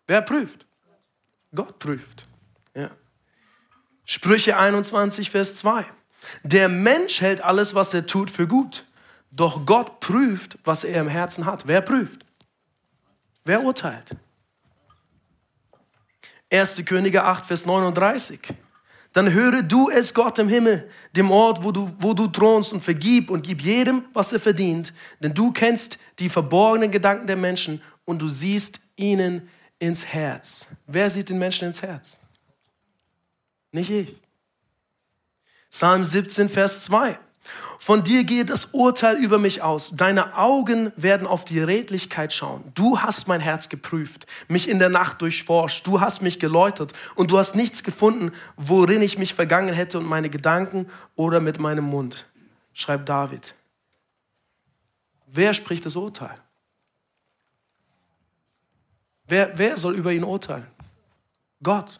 [0.07, 0.65] Wer prüft?
[1.53, 2.27] Gott prüft.
[2.73, 2.89] Ja.
[4.05, 5.85] Sprüche 21, Vers 2.
[6.41, 8.85] Der Mensch hält alles, was er tut, für gut.
[9.29, 11.67] Doch Gott prüft, was er im Herzen hat.
[11.67, 12.25] Wer prüft?
[13.45, 14.15] Wer urteilt?
[16.51, 16.83] 1.
[16.85, 18.39] Könige 8, Vers 39.
[19.11, 22.81] Dann höre du es Gott im Himmel, dem Ort, wo du, wo du thronst und
[22.81, 24.93] vergib und gib jedem, was er verdient.
[25.19, 30.75] Denn du kennst die verborgenen Gedanken der Menschen und du siehst ihnen ins Herz.
[30.87, 32.17] Wer sieht den Menschen ins Herz?
[33.71, 34.15] Nicht ich.
[35.69, 37.19] Psalm 17, Vers 2.
[37.83, 39.91] Von dir geht das Urteil über mich aus.
[39.97, 42.63] Deine Augen werden auf die Redlichkeit schauen.
[42.75, 45.85] Du hast mein Herz geprüft, mich in der Nacht durchforscht.
[45.85, 50.05] Du hast mich geläutert und du hast nichts gefunden, worin ich mich vergangen hätte und
[50.05, 52.25] meine Gedanken oder mit meinem Mund.
[52.71, 53.53] Schreibt David.
[55.27, 56.37] Wer spricht das Urteil?
[59.27, 60.67] Wer, wer soll über ihn urteilen?
[61.61, 61.99] Gott.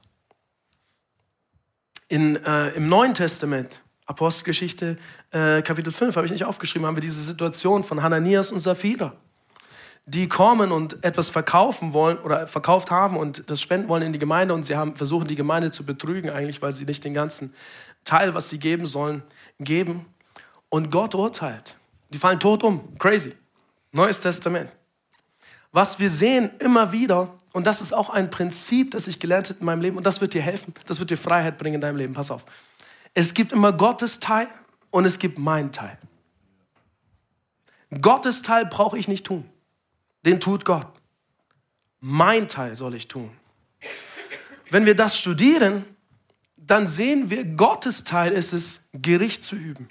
[2.08, 4.98] In, äh, Im Neuen Testament Apostelgeschichte
[5.32, 9.13] äh, Kapitel 5, habe ich nicht aufgeschrieben, haben wir diese Situation von Hananias und Sapphira,
[10.06, 14.20] die kommen und etwas verkaufen wollen oder verkauft haben und das spenden wollen in die
[14.20, 17.54] Gemeinde und sie haben versuchen, die Gemeinde zu betrügen eigentlich, weil sie nicht den ganzen
[18.04, 19.24] Teil, was sie geben sollen,
[19.60, 20.06] geben.
[20.70, 21.78] Und Gott urteilt.
[22.10, 22.98] Die fallen tot um.
[22.98, 23.34] Crazy.
[23.92, 24.72] Neues Testament.
[25.72, 29.60] Was wir sehen immer wieder, und das ist auch ein Prinzip, das ich gelernt habe
[29.60, 31.98] in meinem Leben, und das wird dir helfen, das wird dir Freiheit bringen in deinem
[31.98, 32.13] Leben.
[32.13, 32.46] Pass auf.
[33.13, 34.47] Es gibt immer Gottes Teil
[34.91, 35.97] und es gibt meinen Teil.
[38.02, 39.47] Gottes Teil brauche ich nicht tun.
[40.26, 40.88] Den tut Gott.
[41.99, 43.32] Mein Teil soll ich tun.
[44.69, 45.86] Wenn wir das studieren,
[46.58, 49.89] dann sehen wir, Gottes Teil ist es, Gericht zu üben,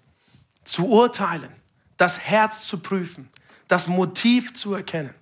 [0.64, 1.52] zu urteilen,
[1.96, 3.28] das Herz zu prüfen,
[3.68, 5.14] das Motiv zu erkennen.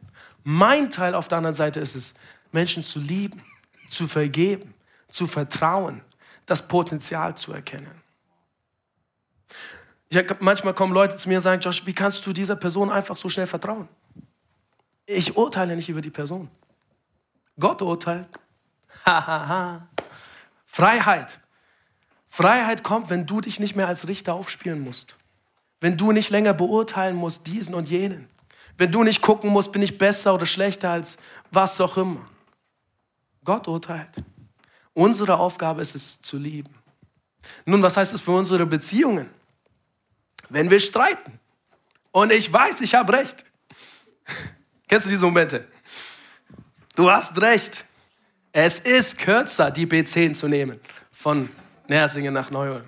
[0.45, 2.15] Mein Teil auf der anderen Seite ist es,
[2.53, 3.43] Menschen zu lieben,
[3.89, 4.75] zu vergeben,
[5.11, 6.03] zu vertrauen,
[6.47, 8.03] das Potenzial zu erkennen.
[10.09, 13.17] Ich, manchmal kommen Leute zu mir und sagen, Josh, wie kannst du dieser Person einfach
[13.17, 13.89] so schnell vertrauen?
[15.07, 16.51] Ich urteile nicht über die Person.
[17.59, 18.29] Gott urteilt.
[20.67, 21.41] Freiheit.
[22.29, 25.17] Freiheit kommt, wenn du dich nicht mehr als Richter aufspielen musst.
[25.81, 28.29] Wenn du nicht länger beurteilen musst, diesen und jenen.
[28.77, 31.19] Wenn du nicht gucken musst, bin ich besser oder schlechter als
[31.51, 32.27] was auch immer.
[33.45, 34.25] Gott urteilt.
[34.95, 36.75] Unsere Aufgabe ist es zu lieben.
[37.65, 39.31] Nun, was heißt es für unsere Beziehungen?
[40.49, 41.39] Wenn wir streiten
[42.13, 43.45] und ich weiß, ich habe recht.
[44.89, 45.67] Kennst du diese Momente?
[46.97, 47.85] Du hast recht.
[48.53, 50.81] Es ist kürzer, die B10 zu nehmen
[51.13, 51.49] von
[51.87, 52.81] Nersingen nach Neu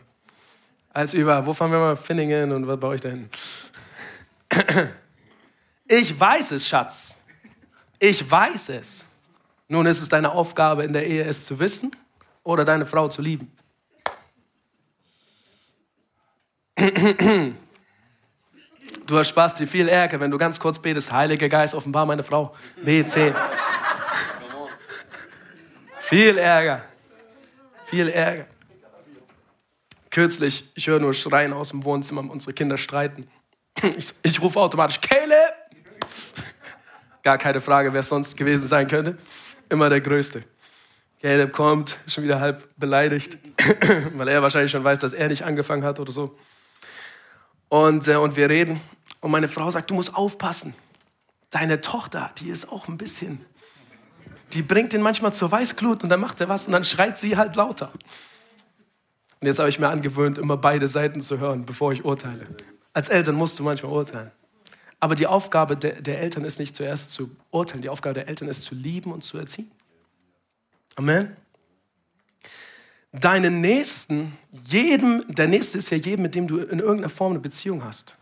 [0.92, 3.30] als über, wo fahren wir mal, Finningen und was baue ich da hin?
[5.84, 7.16] Ich weiß es, Schatz.
[7.98, 9.04] Ich weiß es.
[9.72, 11.96] Nun ist es deine Aufgabe in der Ehe, es zu wissen
[12.42, 13.50] oder deine Frau zu lieben.
[19.06, 22.54] Du ersparst dir viel Ärger, wenn du ganz kurz betest, Heiliger Geist, offenbar meine Frau.
[22.84, 23.32] B, C.
[26.00, 26.82] viel Ärger.
[27.86, 28.46] Viel Ärger.
[30.10, 33.26] Kürzlich, ich höre nur Schreien aus dem Wohnzimmer, unsere Kinder streiten.
[33.96, 35.54] Ich, ich rufe automatisch, Caleb!
[37.22, 39.16] Gar keine Frage, wer es sonst gewesen sein könnte
[39.72, 40.44] immer der Größte.
[41.20, 43.38] Caleb kommt, schon wieder halb beleidigt,
[44.14, 46.36] weil er wahrscheinlich schon weiß, dass er nicht angefangen hat oder so.
[47.68, 48.80] Und, äh, und wir reden.
[49.20, 50.74] Und meine Frau sagt, du musst aufpassen.
[51.50, 53.44] Deine Tochter, die ist auch ein bisschen,
[54.52, 57.36] die bringt ihn manchmal zur Weißglut und dann macht er was und dann schreit sie
[57.36, 57.92] halt lauter.
[59.40, 62.46] Und jetzt habe ich mir angewöhnt, immer beide Seiten zu hören, bevor ich urteile.
[62.92, 64.30] Als Eltern musst du manchmal urteilen.
[65.02, 68.46] Aber die Aufgabe der, der, Eltern ist nicht zuerst zu urteilen, die Aufgabe der Eltern
[68.46, 69.68] ist zu lieben und zu erziehen.
[70.94, 71.36] Amen.
[73.10, 77.40] Deinen Nächsten, jedem, der Nächste ist ja jedem, mit dem du in irgendeiner Form eine
[77.40, 78.16] Beziehung hast.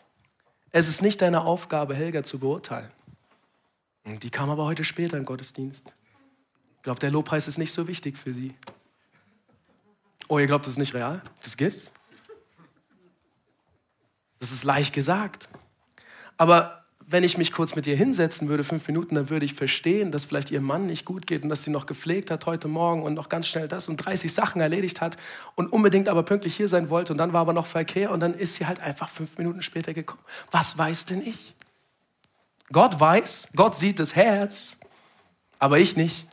[0.70, 2.90] Es ist nicht deine Aufgabe, Helga zu beurteilen.
[4.06, 5.92] Die kam aber heute später im Gottesdienst.
[6.78, 8.54] Ich glaube, der Lobpreis ist nicht so wichtig für sie.
[10.28, 11.20] Oh, ihr glaubt, das ist nicht real?
[11.42, 11.92] Das gibt's?
[14.38, 15.50] Das ist leicht gesagt.
[16.40, 20.10] Aber wenn ich mich kurz mit ihr hinsetzen würde, fünf Minuten, dann würde ich verstehen,
[20.10, 23.02] dass vielleicht ihr Mann nicht gut geht und dass sie noch gepflegt hat heute Morgen
[23.02, 25.18] und noch ganz schnell das und 30 Sachen erledigt hat
[25.54, 28.32] und unbedingt aber pünktlich hier sein wollte und dann war aber noch Verkehr und dann
[28.32, 30.22] ist sie halt einfach fünf Minuten später gekommen.
[30.50, 31.54] Was weiß denn ich?
[32.72, 34.80] Gott weiß, Gott sieht das Herz,
[35.58, 36.26] aber ich nicht.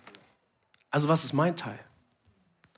[0.89, 1.79] Also was ist mein Teil?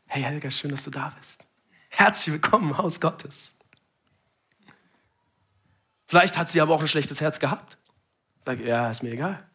[0.07, 1.45] Hey Helga, schön, dass du da bist.
[1.89, 3.58] Herzlich willkommen im Haus Gottes.
[6.09, 7.77] Vielleicht hat sie aber auch ein schlechtes Herz gehabt.
[8.43, 9.47] Sag, ja, ist mir egal.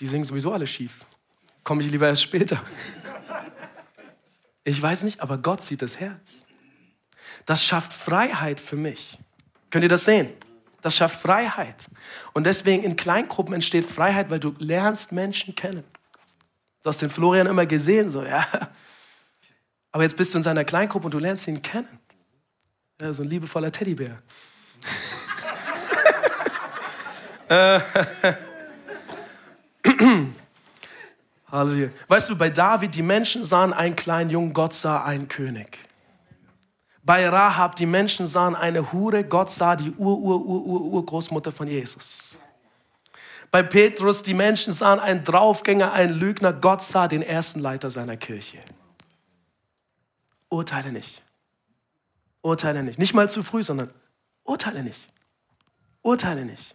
[0.00, 1.06] Die singen sowieso alle schief.
[1.64, 2.62] Komme ich lieber erst später.
[4.64, 6.44] Ich weiß nicht, aber Gott sieht das Herz.
[7.46, 9.18] Das schafft Freiheit für mich.
[9.70, 10.28] Könnt ihr das sehen?
[10.82, 11.88] Das schafft Freiheit.
[12.34, 15.84] Und deswegen in Kleingruppen entsteht Freiheit, weil du lernst Menschen kennen.
[16.82, 18.46] Du hast den Florian immer gesehen, so, ja.
[19.90, 21.98] Aber jetzt bist du in seiner Kleingruppe und du lernst ihn kennen.
[23.00, 24.22] Ja, so ein liebevoller Teddybär.
[31.50, 31.88] Halleluja.
[32.08, 35.78] Weißt du, bei David, die Menschen sahen einen kleinen Jungen, Gott sah einen König.
[37.02, 42.36] Bei Rahab, die Menschen sahen eine Hure, Gott sah die Ur-Ur-Ur-Ur-Großmutter von Jesus.
[43.50, 48.18] Bei Petrus, die Menschen sahen einen Draufgänger, einen Lügner, Gott sah den ersten Leiter seiner
[48.18, 48.58] Kirche.
[50.50, 51.22] Urteile nicht.
[52.42, 52.98] Urteile nicht.
[52.98, 53.88] Nicht mal zu früh, sondern
[54.48, 55.00] Urteile nicht.
[56.00, 56.74] Urteile nicht.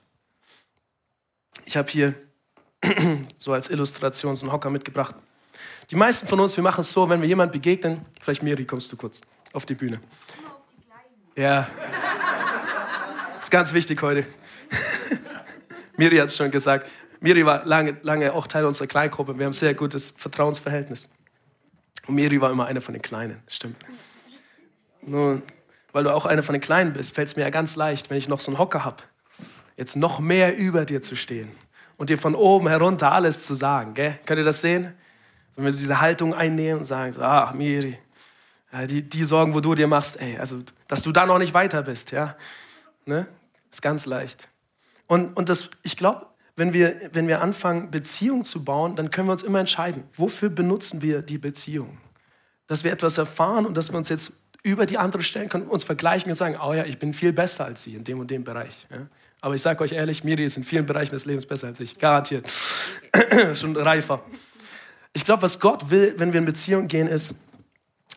[1.65, 2.13] Ich habe hier
[3.39, 5.15] so als Illustration so einen Hocker mitgebracht.
[5.89, 8.91] Die meisten von uns, wir machen es so, wenn wir jemand begegnen, vielleicht Miri, kommst
[8.91, 9.21] du kurz
[9.53, 9.99] auf die Bühne.
[11.36, 11.67] Ja,
[13.39, 14.27] ist ganz wichtig heute.
[15.97, 16.88] Miri hat es schon gesagt.
[17.21, 19.36] Miri war lange, lange auch Teil unserer Kleingruppe.
[19.36, 21.09] Wir haben ein sehr gutes Vertrauensverhältnis.
[22.05, 23.77] Und Miri war immer eine von den Kleinen, stimmt.
[25.01, 25.41] Nur
[25.93, 28.17] weil du auch einer von den Kleinen bist, fällt es mir ja ganz leicht, wenn
[28.17, 29.03] ich noch so einen Hocker habe,
[29.77, 31.51] jetzt noch mehr über dir zu stehen
[31.97, 33.93] und dir von oben herunter alles zu sagen.
[33.93, 34.19] Gell?
[34.25, 34.93] Könnt ihr das sehen?
[35.56, 37.97] Wenn wir so diese Haltung einnehmen und sagen, so, ah, Miri,
[38.89, 41.84] die, die Sorgen, wo du dir machst, ey, also, dass du da noch nicht weiter
[41.84, 42.36] bist, ja,
[43.06, 43.27] ne?
[43.71, 44.49] ist ganz leicht.
[45.06, 46.25] Und, und das, ich glaube,
[46.56, 50.49] wenn wir, wenn wir anfangen, Beziehungen zu bauen, dann können wir uns immer entscheiden, wofür
[50.49, 51.97] benutzen wir die Beziehung?
[52.65, 55.84] Dass wir etwas erfahren und dass wir uns jetzt über die andere stellen, können uns
[55.84, 58.43] vergleichen und sagen, oh ja, ich bin viel besser als sie in dem und dem
[58.43, 58.88] Bereich.
[58.89, 59.08] Ja?
[59.41, 61.99] Aber ich sage euch ehrlich, Miri ist in vielen Bereichen des Lebens besser als ich.
[61.99, 62.47] Garantiert.
[63.56, 64.23] Schon reifer.
[65.12, 67.41] Ich glaube, was Gott will, wenn wir in Beziehung gehen, ist,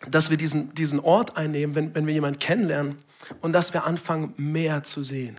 [0.09, 2.99] dass wir diesen, diesen Ort einnehmen, wenn, wenn wir jemanden kennenlernen
[3.41, 5.37] und dass wir anfangen, mehr zu sehen.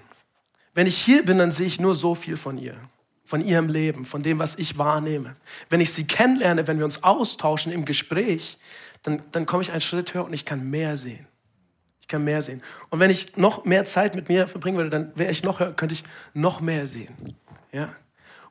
[0.74, 2.76] Wenn ich hier bin, dann sehe ich nur so viel von ihr,
[3.24, 5.36] von ihrem Leben, von dem, was ich wahrnehme.
[5.70, 8.58] Wenn ich sie kennenlerne, wenn wir uns austauschen im Gespräch,
[9.08, 11.26] dann, dann komme ich einen Schritt höher und ich kann mehr sehen.
[12.02, 12.62] Ich kann mehr sehen.
[12.90, 15.74] Und wenn ich noch mehr Zeit mit mir verbringen würde, dann wäre ich noch höher,
[15.74, 17.36] könnte ich noch mehr sehen.
[17.72, 17.96] Ja?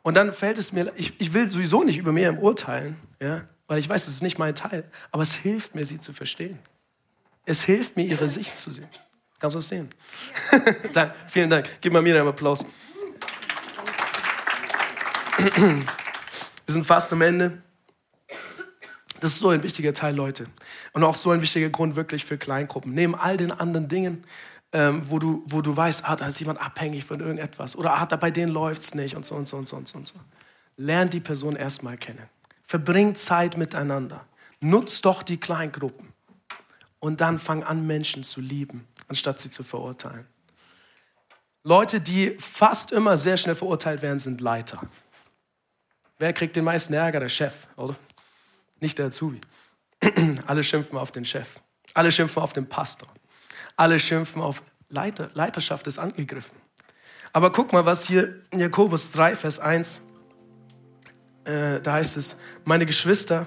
[0.02, 3.42] Und dann fällt es mir, ich, ich will sowieso nicht über mir im Urteilen, ja?
[3.66, 6.58] weil ich weiß, es ist nicht mein Teil, aber es hilft mir, sie zu verstehen.
[7.44, 8.88] Es hilft mir, ihre Sicht zu sehen.
[9.38, 9.90] Kannst du das sehen?
[10.94, 11.68] Dank, vielen Dank.
[11.82, 12.64] Gib mal mir einen Applaus.
[15.36, 15.84] Wir
[16.66, 17.62] sind fast am Ende.
[19.20, 20.46] Das ist so ein wichtiger Teil, Leute.
[20.92, 22.92] Und auch so ein wichtiger Grund wirklich für Kleingruppen.
[22.94, 24.24] Neben all den anderen Dingen,
[24.72, 28.06] ähm, wo, du, wo du weißt, ah, da ist jemand abhängig von irgendetwas oder ah,
[28.06, 30.08] da bei denen läuft es nicht und so und so und so und so und
[30.08, 30.14] so.
[30.76, 32.28] Lernt die Person erstmal kennen.
[32.62, 34.26] Verbringt Zeit miteinander.
[34.60, 36.12] Nutzt doch die Kleingruppen.
[36.98, 40.26] Und dann fang an, Menschen zu lieben, anstatt sie zu verurteilen.
[41.62, 44.80] Leute, die fast immer sehr schnell verurteilt werden, sind Leiter.
[46.18, 47.20] Wer kriegt den meisten Ärger?
[47.20, 47.96] Der Chef, oder?
[48.80, 49.40] Nicht der Azubi.
[50.46, 51.60] Alle schimpfen auf den Chef.
[51.94, 53.08] Alle schimpfen auf den Pastor.
[53.76, 55.28] Alle schimpfen auf Leiter.
[55.34, 56.56] Leiterschaft ist angegriffen.
[57.32, 60.02] Aber guck mal, was hier in Jakobus 3, Vers 1,
[61.44, 63.46] äh, da heißt es, meine Geschwister,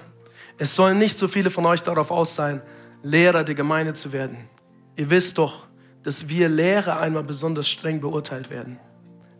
[0.58, 2.62] es sollen nicht so viele von euch darauf aus sein,
[3.02, 4.48] Lehrer der Gemeinde zu werden.
[4.96, 5.66] Ihr wisst doch,
[6.02, 8.78] dass wir Lehrer einmal besonders streng beurteilt werden.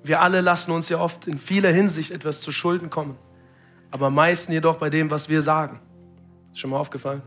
[0.02, 3.18] Wir alle lassen uns ja oft in vieler Hinsicht etwas zu Schulden kommen
[3.90, 5.80] aber am meisten jedoch bei dem, was wir sagen.
[6.52, 7.22] Ist schon mal aufgefallen?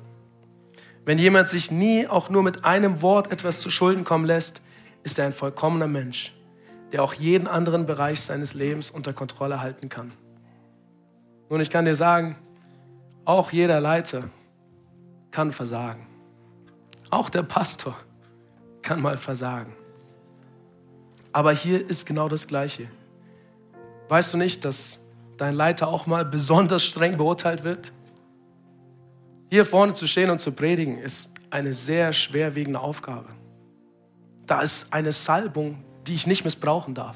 [1.06, 4.62] Wenn jemand sich nie auch nur mit einem Wort etwas zu Schulden kommen lässt,
[5.04, 6.34] ist er ein vollkommener Mensch,
[6.92, 10.14] der auch jeden anderen Bereich seines Lebens unter Kontrolle halten kann.
[11.50, 12.38] Nun, ich kann dir sagen,
[13.26, 14.30] auch jeder Leiter
[15.32, 16.08] kann versagen.
[17.10, 17.96] Auch der Pastor
[18.82, 19.74] kann mal versagen.
[21.32, 22.88] Aber hier ist genau das Gleiche.
[24.08, 25.03] Weißt du nicht, dass
[25.38, 27.92] dein Leiter auch mal besonders streng beurteilt wird?
[29.50, 33.30] Hier vorne zu stehen und zu predigen ist eine sehr schwerwiegende Aufgabe.
[34.46, 37.16] Da ist eine Salbung, die ich nicht missbrauchen darf.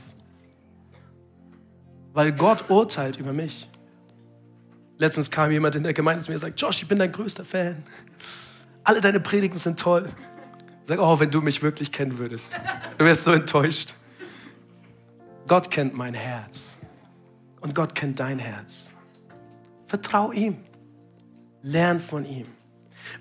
[2.14, 3.68] Weil Gott urteilt über mich.
[4.98, 7.46] Letztens kam jemand in der Gemeinde zu mir und sagt, Josh, ich bin dein größter
[7.46, 7.84] Fan.
[8.84, 10.10] Alle deine Predigten sind toll.
[10.82, 12.56] Ich sage, oh, wenn du mich wirklich kennen würdest.
[12.98, 13.94] Du wärst so enttäuscht.
[15.48, 16.77] Gott kennt mein Herz.
[17.62, 18.92] Und Gott kennt dein Herz.
[19.86, 20.58] Vertrau ihm.
[21.62, 22.48] Lern von ihm.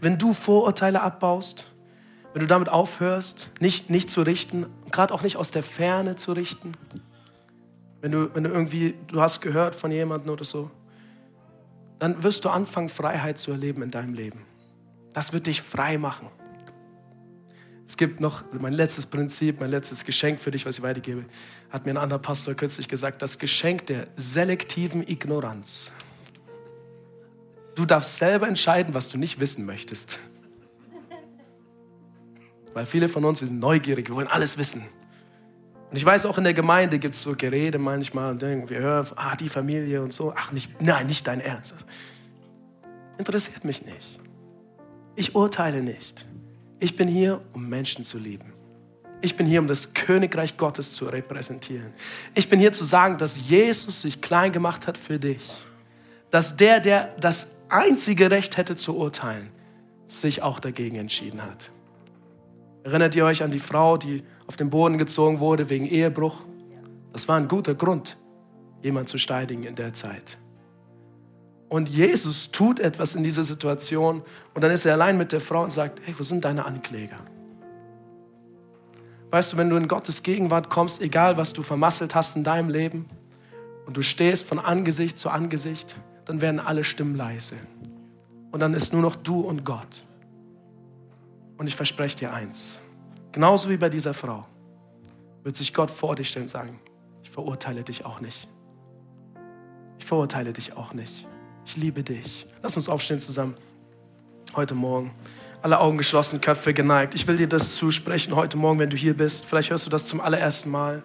[0.01, 1.72] Wenn du Vorurteile abbaust,
[2.33, 6.33] wenn du damit aufhörst, nicht, nicht zu richten, gerade auch nicht aus der Ferne zu
[6.33, 6.72] richten,
[8.03, 10.70] wenn du, wenn du irgendwie, du hast gehört von jemandem oder so,
[11.99, 14.44] dann wirst du anfangen, Freiheit zu erleben in deinem Leben.
[15.12, 16.29] Das wird dich frei machen.
[17.87, 21.25] Es gibt noch mein letztes Prinzip, mein letztes Geschenk für dich, was ich weitergebe.
[21.70, 25.92] Hat mir ein anderer Pastor kürzlich gesagt, das Geschenk der selektiven Ignoranz.
[27.77, 30.19] Du darfst selber entscheiden, was du nicht wissen möchtest.
[32.73, 34.83] Weil viele von uns, wir sind neugierig, wir wollen alles wissen.
[35.90, 39.06] Und ich weiß, auch in der Gemeinde gibt es so Gerede manchmal und wir hören,
[39.15, 40.33] ah, die Familie und so.
[40.35, 41.87] Ach, nicht, nein, nicht dein Ernst.
[43.19, 44.21] Interessiert mich nicht.
[45.15, 46.27] Ich urteile nicht.
[46.79, 48.52] Ich bin hier, um Menschen zu lieben.
[49.22, 51.92] Ich bin hier, um das Königreich Gottes zu repräsentieren.
[52.35, 55.50] Ich bin hier zu sagen, dass Jesus sich klein gemacht hat für dich.
[56.31, 59.48] Dass der, der das einzige Recht hätte zu urteilen,
[60.06, 61.70] sich auch dagegen entschieden hat.
[62.85, 66.42] Erinnert ihr euch an die Frau, die auf den Boden gezogen wurde wegen Ehebruch?
[67.12, 68.16] Das war ein guter Grund,
[68.83, 70.38] jemanden zu steinigen in der Zeit.
[71.69, 74.23] Und Jesus tut etwas in dieser Situation
[74.54, 77.19] und dann ist er allein mit der Frau und sagt, hey, wo sind deine Ankläger?
[79.31, 82.69] Weißt du, wenn du in Gottes Gegenwart kommst, egal was du vermasselt hast in deinem
[82.69, 83.06] Leben
[83.85, 87.56] und du stehst von Angesicht zu Angesicht, dann werden alle Stimmen leise.
[88.52, 90.04] Und dann ist nur noch du und Gott.
[91.58, 92.81] Und ich verspreche dir eins,
[93.33, 94.46] genauso wie bei dieser Frau,
[95.42, 96.79] wird sich Gott vor dich stellen und sagen,
[97.23, 98.48] ich verurteile dich auch nicht.
[99.98, 101.27] Ich verurteile dich auch nicht.
[101.67, 102.46] Ich liebe dich.
[102.62, 103.56] Lass uns aufstehen zusammen
[104.54, 105.10] heute Morgen.
[105.62, 107.17] Alle Augen geschlossen, Köpfe geneigt.
[107.17, 109.44] Ich will dir das zusprechen heute Morgen, wenn du hier bist.
[109.44, 111.02] Vielleicht hörst du das zum allerersten Mal.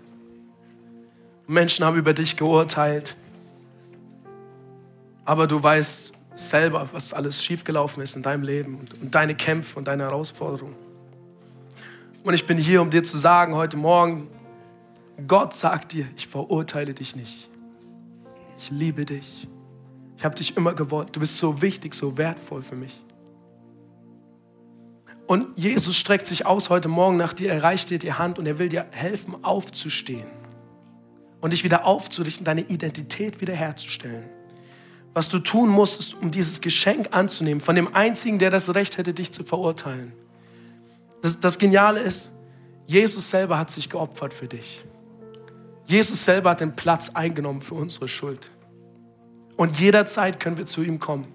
[1.47, 3.15] Menschen haben über dich geurteilt.
[5.25, 9.87] Aber du weißt selber, was alles schiefgelaufen ist in deinem Leben und, deine Kämpfe und
[9.87, 10.75] deine Herausforderungen.
[12.23, 14.27] Und ich bin hier, um dir zu sagen heute Morgen,
[15.27, 17.49] Gott sagt dir, ich verurteile dich nicht.
[18.59, 19.47] Ich liebe dich.
[20.21, 21.15] Ich habe dich immer gewollt.
[21.15, 23.01] Du bist so wichtig, so wertvoll für mich.
[25.25, 28.45] Und Jesus streckt sich aus heute Morgen nach dir, er reicht dir die Hand und
[28.45, 30.27] er will dir helfen, aufzustehen
[31.39, 34.29] und dich wieder aufzurichten, deine Identität wiederherzustellen.
[35.15, 38.99] Was du tun musst, ist, um dieses Geschenk anzunehmen, von dem Einzigen, der das Recht
[38.99, 40.13] hätte, dich zu verurteilen.
[41.23, 42.31] Das, das Geniale ist,
[42.85, 44.83] Jesus selber hat sich geopfert für dich.
[45.87, 48.51] Jesus selber hat den Platz eingenommen für unsere Schuld.
[49.61, 51.27] Und jederzeit können wir zu ihm kommen.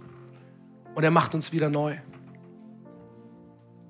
[0.97, 1.95] Und er macht uns wieder neu.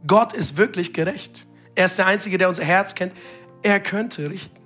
[0.06, 1.46] Gott ist wirklich gerecht.
[1.74, 3.14] Er ist der Einzige, der unser Herz kennt.
[3.62, 4.60] Er könnte richten.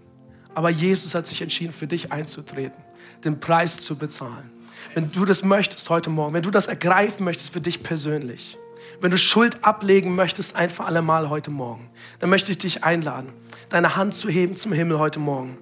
[0.56, 2.82] Aber Jesus hat sich entschieden, für dich einzutreten,
[3.24, 4.50] den Preis zu bezahlen.
[4.94, 8.58] Wenn du das möchtest heute Morgen, wenn du das ergreifen möchtest für dich persönlich,
[9.00, 12.82] wenn du Schuld ablegen möchtest, ein für alle Mal heute Morgen, dann möchte ich dich
[12.82, 13.32] einladen,
[13.68, 15.56] deine Hand zu heben zum Himmel heute Morgen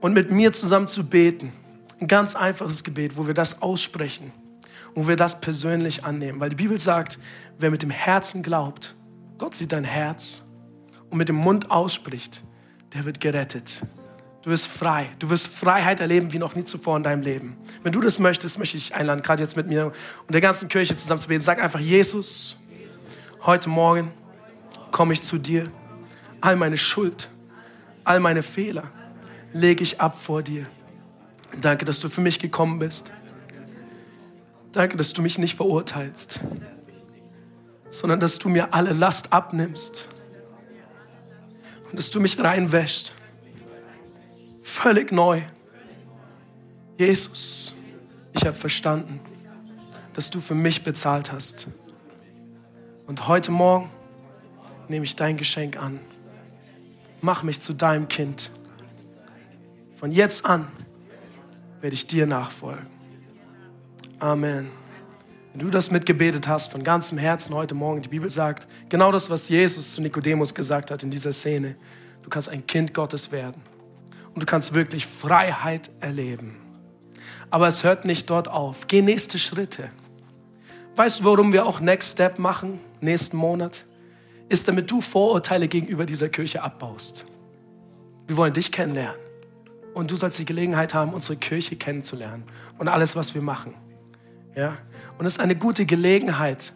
[0.00, 1.52] und mit mir zusammen zu beten.
[2.00, 4.32] Ein ganz einfaches Gebet, wo wir das aussprechen
[4.96, 6.40] wo wir das persönlich annehmen.
[6.40, 7.20] Weil die Bibel sagt,
[7.58, 8.96] wer mit dem Herzen glaubt,
[9.38, 10.44] Gott sieht dein Herz
[11.10, 12.42] und mit dem Mund ausspricht,
[12.94, 13.82] der wird gerettet.
[14.42, 15.10] Du wirst frei.
[15.18, 17.58] Du wirst Freiheit erleben wie noch nie zuvor in deinem Leben.
[17.82, 20.96] Wenn du das möchtest, möchte ich einladen, gerade jetzt mit mir und der ganzen Kirche
[20.96, 21.42] zusammen zu beten.
[21.42, 22.58] Sag einfach, Jesus,
[23.42, 24.12] heute Morgen
[24.92, 25.70] komme ich zu dir.
[26.40, 27.28] All meine Schuld,
[28.04, 28.84] all meine Fehler
[29.52, 30.66] lege ich ab vor dir.
[31.60, 33.12] Danke, dass du für mich gekommen bist.
[34.72, 36.40] Danke, dass du mich nicht verurteilst,
[37.90, 40.08] sondern dass du mir alle Last abnimmst
[41.90, 43.12] und dass du mich reinwäschst
[44.66, 45.42] Völlig neu.
[46.98, 47.74] Jesus,
[48.34, 49.20] ich habe verstanden,
[50.12, 51.68] dass du für mich bezahlt hast.
[53.06, 53.90] Und heute Morgen
[54.88, 55.98] nehme ich dein Geschenk an.
[57.20, 58.50] Mach mich zu deinem Kind.
[59.94, 60.66] Von jetzt an
[61.80, 62.88] werde ich dir nachfolgen.
[64.18, 64.70] Amen.
[65.52, 69.30] Wenn du das mitgebetet hast von ganzem Herzen heute Morgen, die Bibel sagt, genau das,
[69.30, 71.76] was Jesus zu Nikodemus gesagt hat in dieser Szene,
[72.22, 73.62] du kannst ein Kind Gottes werden
[74.34, 76.56] und du kannst wirklich Freiheit erleben.
[77.50, 78.86] Aber es hört nicht dort auf.
[78.86, 79.90] Geh nächste Schritte.
[80.96, 83.86] Weißt du, warum wir auch Next Step machen, nächsten Monat?
[84.48, 87.24] Ist, damit du Vorurteile gegenüber dieser Kirche abbaust.
[88.26, 89.25] Wir wollen dich kennenlernen.
[89.96, 92.44] Und du sollst die Gelegenheit haben, unsere Kirche kennenzulernen
[92.76, 93.72] und alles, was wir machen.
[94.54, 94.76] Ja?
[95.16, 96.74] Und es ist eine gute Gelegenheit,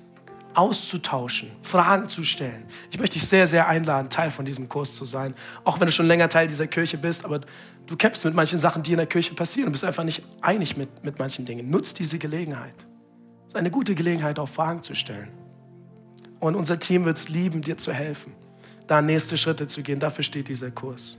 [0.54, 2.64] auszutauschen, Fragen zu stellen.
[2.90, 5.34] Ich möchte dich sehr, sehr einladen, Teil von diesem Kurs zu sein.
[5.64, 7.42] Auch wenn du schon länger Teil dieser Kirche bist, aber
[7.86, 10.78] du kämpfst mit manchen Sachen, die in der Kirche passieren und bist einfach nicht einig
[10.78, 11.68] mit, mit manchen Dingen.
[11.68, 12.86] Nutz diese Gelegenheit.
[13.42, 15.28] Es ist eine gute Gelegenheit, auch Fragen zu stellen.
[16.38, 18.32] Und unser Team wird es lieben, dir zu helfen,
[18.86, 20.00] da nächste Schritte zu gehen.
[20.00, 21.18] Dafür steht dieser Kurs.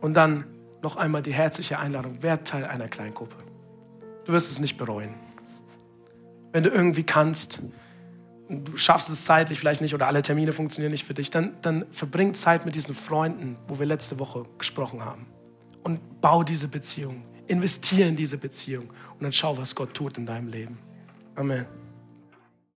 [0.00, 0.46] Und dann
[0.82, 3.36] noch einmal die herzliche Einladung, werd Teil einer Kleingruppe.
[4.24, 5.14] Du wirst es nicht bereuen.
[6.52, 7.62] Wenn du irgendwie kannst,
[8.48, 11.84] du schaffst es zeitlich vielleicht nicht oder alle Termine funktionieren nicht für dich, dann, dann
[11.90, 15.26] verbring Zeit mit diesen Freunden, wo wir letzte Woche gesprochen haben.
[15.82, 17.24] Und bau diese Beziehung.
[17.46, 20.78] Investiere in diese Beziehung und dann schau, was Gott tut in deinem Leben.
[21.34, 21.66] Amen.